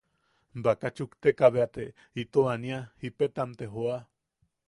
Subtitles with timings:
[0.63, 1.85] Baka chukteka bea te
[2.21, 3.97] ito ania, jipetam te joa.